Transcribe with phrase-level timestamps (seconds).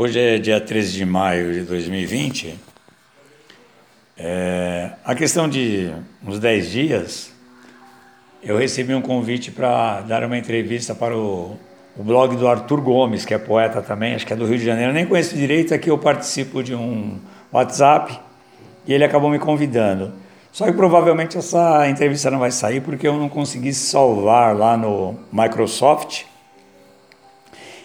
[0.00, 2.56] Hoje é dia 13 de maio de 2020.
[4.16, 5.90] É, a questão de
[6.24, 7.32] uns 10 dias,
[8.40, 11.58] eu recebi um convite para dar uma entrevista para o,
[11.96, 14.64] o, blog do Arthur Gomes, que é poeta também, acho que é do Rio de
[14.64, 14.92] Janeiro.
[14.92, 17.18] Eu nem conheço direito, aqui eu participo de um
[17.52, 18.20] WhatsApp
[18.86, 20.12] e ele acabou me convidando.
[20.52, 25.18] Só que provavelmente essa entrevista não vai sair porque eu não consegui salvar lá no
[25.32, 26.22] Microsoft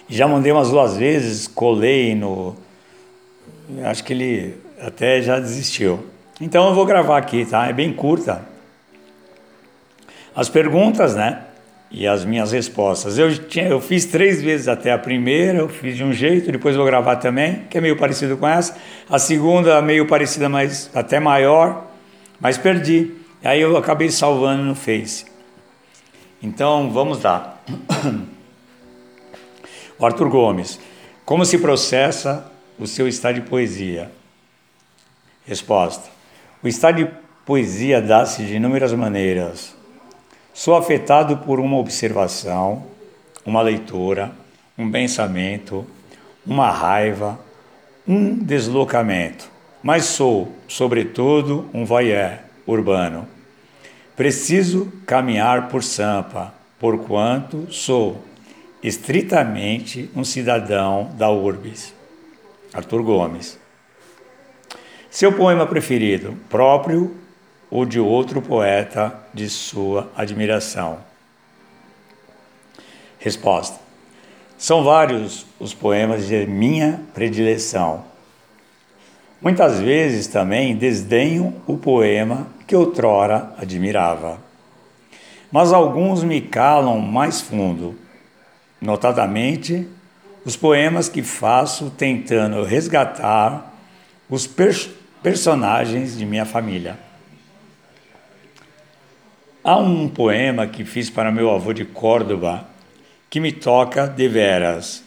[0.08, 2.54] já mandei umas duas vezes, colei no.
[3.84, 6.04] Acho que ele até já desistiu.
[6.40, 7.66] Então eu vou gravar aqui, tá?
[7.66, 8.44] É bem curta.
[10.34, 11.42] As perguntas, né?
[11.90, 13.18] E as minhas respostas.
[13.18, 16.74] Eu, tinha, eu fiz três vezes até a primeira, eu fiz de um jeito, depois
[16.74, 18.76] vou gravar também, que é meio parecido com essa.
[19.08, 21.86] A segunda, meio parecida, mas até maior,
[22.40, 23.12] mas perdi.
[23.44, 25.24] Aí eu acabei salvando no Face.
[26.42, 27.58] Então vamos lá.
[30.04, 30.78] Arthur Gomes,
[31.24, 34.10] como se processa o seu estado de poesia?
[35.46, 36.08] Resposta:
[36.62, 37.10] O estado de
[37.44, 39.74] poesia dá-se de inúmeras maneiras.
[40.52, 42.84] Sou afetado por uma observação,
[43.44, 44.32] uma leitura,
[44.78, 45.86] um pensamento,
[46.46, 47.38] uma raiva,
[48.06, 49.50] um deslocamento,
[49.82, 53.26] mas sou, sobretudo, um voyeur urbano.
[54.16, 58.22] Preciso caminhar por Sampa, porquanto sou
[58.84, 61.94] estritamente um cidadão da Urbis.
[62.70, 63.58] Arthur Gomes.
[65.10, 67.16] Seu poema preferido, próprio
[67.70, 70.98] ou de outro poeta de sua admiração?
[73.18, 73.80] Resposta:
[74.58, 78.04] São vários os poemas de minha predileção.
[79.40, 84.38] Muitas vezes também desdenho o poema que outrora admirava.
[85.50, 88.03] Mas alguns me calam mais fundo
[88.84, 89.88] notadamente
[90.44, 93.74] os poemas que faço tentando resgatar
[94.28, 94.90] os pers
[95.22, 96.98] personagens de minha família.
[99.62, 102.68] Há um poema que fiz para meu avô de Córdoba
[103.30, 105.02] que me toca deveras.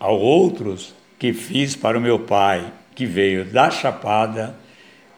[0.00, 4.56] Há outros que fiz para o meu pai, que veio da Chapada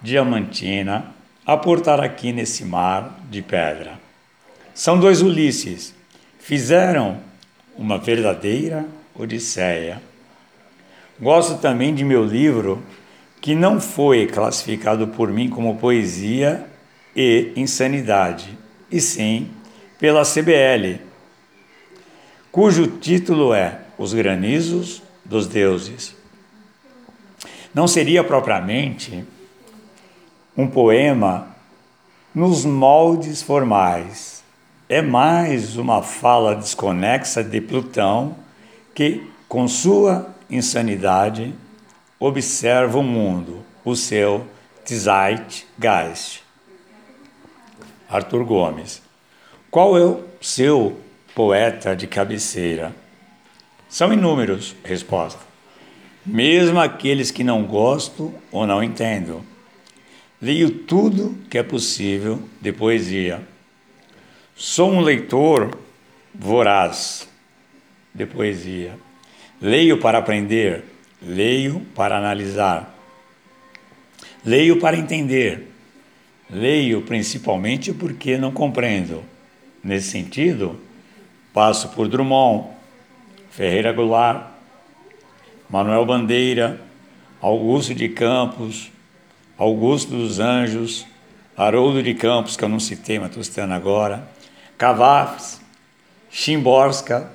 [0.02, 1.14] Diamantina
[1.46, 4.00] a portar aqui nesse mar de pedra.
[4.74, 5.94] São dois Ulisses.
[6.40, 7.20] Fizeram
[7.76, 10.00] uma verdadeira odisseia.
[11.20, 12.82] Gosto também de meu livro,
[13.40, 16.66] que não foi classificado por mim como poesia
[17.14, 18.58] e insanidade,
[18.90, 19.50] e sim
[19.98, 21.00] pela CBL,
[22.50, 26.16] cujo título é Os Granizos dos Deuses.
[27.72, 29.24] Não seria propriamente
[30.56, 31.54] um poema
[32.34, 34.33] nos moldes formais,
[34.88, 38.36] é mais uma fala desconexa de Plutão
[38.94, 41.54] que, com sua insanidade,
[42.20, 44.46] observa o mundo, o seu
[44.86, 46.42] Zeitgeist.
[48.08, 49.02] Arthur Gomes.
[49.70, 51.00] Qual é o seu
[51.34, 52.94] poeta de cabeceira?
[53.88, 55.40] São inúmeros, resposta.
[56.24, 59.42] Mesmo aqueles que não gosto ou não entendo.
[60.40, 63.53] Leio tudo que é possível de poesia
[64.56, 65.76] Sou um leitor
[66.32, 67.28] voraz
[68.14, 68.96] de poesia.
[69.60, 70.84] Leio para aprender,
[71.20, 72.94] leio para analisar,
[74.44, 75.72] leio para entender,
[76.48, 79.24] leio principalmente porque não compreendo.
[79.82, 80.78] Nesse sentido,
[81.52, 82.68] passo por Drummond,
[83.50, 84.50] Ferreira Goulart,
[85.68, 86.80] Manuel Bandeira,
[87.40, 88.92] Augusto de Campos,
[89.58, 91.04] Augusto dos Anjos,
[91.56, 94.28] Haroldo de Campos, que eu não citei, mas estou citando agora,
[94.78, 95.60] Cavafis,
[96.30, 97.30] Chimborska,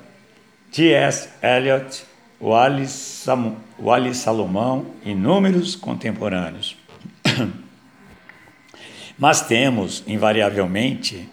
[0.72, 1.28] T.S.
[1.42, 2.04] Eliot,
[2.40, 6.76] Wally Salomão e inúmeros contemporâneos.
[9.18, 11.28] Mas temos, invariavelmente,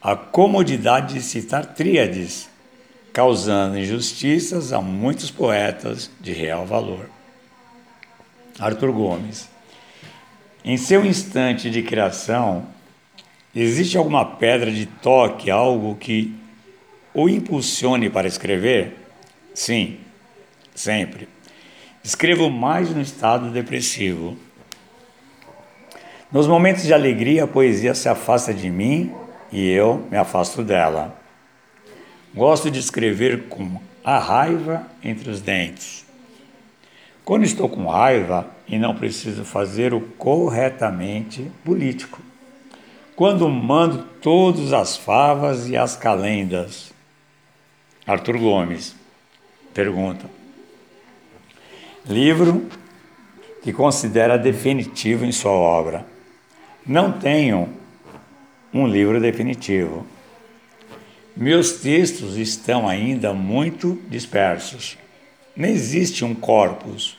[0.00, 2.50] a comodidade de citar tríades,
[3.12, 7.08] causando injustiças a muitos poetas de real valor.
[8.58, 9.48] Arthur Gomes.
[10.64, 12.66] Em seu instante de criação,
[13.54, 16.34] Existe alguma pedra de toque, algo que
[17.12, 18.96] o impulsione para escrever?
[19.52, 19.98] Sim,
[20.74, 21.28] sempre.
[22.02, 24.38] Escrevo mais no estado depressivo.
[26.32, 29.12] Nos momentos de alegria, a poesia se afasta de mim
[29.52, 31.14] e eu me afasto dela.
[32.34, 36.06] Gosto de escrever com a raiva entre os dentes.
[37.22, 42.31] Quando estou com raiva e não preciso fazer o corretamente político
[43.14, 46.92] quando mando todas as favas e as calendas?
[48.06, 48.94] Arthur Gomes
[49.72, 50.26] pergunta.
[52.06, 52.68] livro
[53.62, 56.04] que considera definitivo em sua obra.
[56.84, 57.68] Não tenho
[58.74, 60.04] um livro definitivo.
[61.36, 64.98] Meus textos estão ainda muito dispersos.
[65.56, 67.16] Não existe um corpus.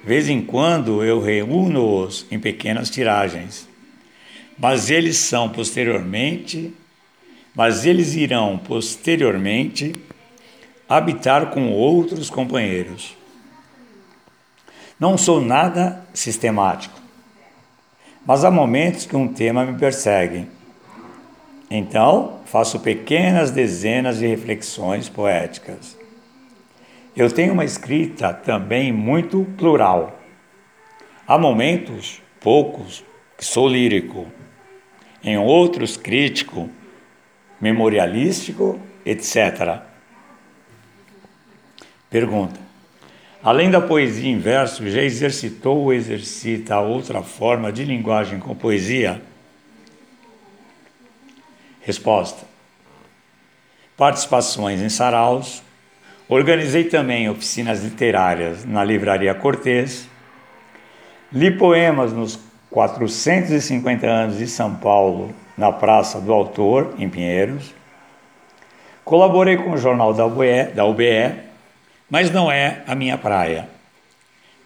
[0.00, 3.68] De vez em quando eu reúno-os em pequenas tiragens,
[4.58, 6.72] mas eles são posteriormente,
[7.54, 9.92] mas eles irão posteriormente
[10.88, 13.16] habitar com outros companheiros.
[14.98, 17.00] Não sou nada sistemático,
[18.24, 20.46] mas há momentos que um tema me persegue.
[21.70, 25.98] Então, faço pequenas dezenas de reflexões poéticas.
[27.16, 30.18] Eu tenho uma escrita também muito plural.
[31.26, 33.04] Há momentos, poucos,
[33.36, 34.26] que sou lírico,
[35.24, 36.68] em outros crítico,
[37.60, 39.80] memorialístico, etc.
[42.10, 42.60] Pergunta:
[43.42, 49.22] Além da poesia em verso, já exercitou ou exercita outra forma de linguagem com poesia?
[51.80, 52.46] Resposta:
[53.96, 55.62] Participações em saraus.
[56.26, 60.08] Organizei também oficinas literárias na Livraria Cortês.
[61.30, 62.38] Li poemas nos
[62.74, 67.72] 450 anos de São Paulo, na Praça do Autor, em Pinheiros.
[69.04, 71.44] Colaborei com o jornal da UBE, da UBE
[72.10, 73.68] mas não é a minha praia.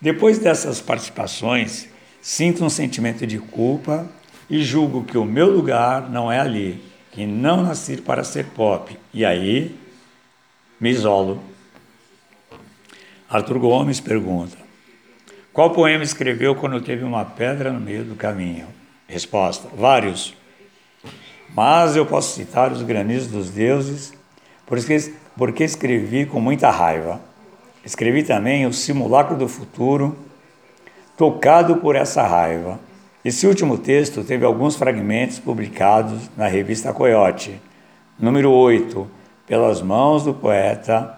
[0.01, 1.89] Depois dessas participações,
[2.21, 4.07] sinto um sentimento de culpa
[4.49, 6.83] e julgo que o meu lugar não é ali,
[7.13, 8.99] que não nasci para ser pop.
[9.13, 9.79] E aí
[10.81, 11.43] me isolo.
[13.29, 14.68] Arthur Gomes pergunta:
[15.59, 18.69] Qual poema escreveu quando teve uma pedra no meio do caminho?
[19.09, 20.33] Resposta: Vários.
[21.53, 24.15] Mas eu posso citar os granizos dos deuses,
[24.65, 27.21] porque, porque escrevi com muita raiva.
[27.85, 30.17] Escrevi também o Simulacro do Futuro,
[31.17, 32.79] tocado por essa raiva.
[33.25, 37.61] Esse último texto teve alguns fragmentos publicados na revista Coyote,
[38.17, 39.11] número 8,
[39.45, 41.18] pelas mãos do poeta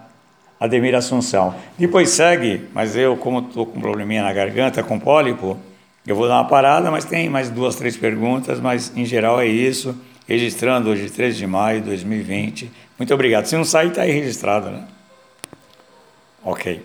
[0.61, 1.55] Ademir Assunção.
[1.75, 5.57] Depois segue, mas eu, como estou com um probleminha na garganta, com pólipo,
[6.05, 9.47] eu vou dar uma parada, mas tem mais duas, três perguntas, mas em geral é
[9.47, 9.99] isso.
[10.27, 12.71] Registrando hoje, 3 de maio de 2020.
[12.97, 13.45] Muito obrigado.
[13.45, 14.83] Se não sair, está aí registrado, né?
[16.43, 16.79] Ok.